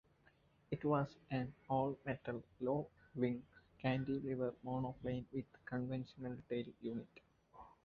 [0.71, 3.43] It was an all-metal low-wing
[3.79, 7.19] cantilever monoplane with a conventional tail unit.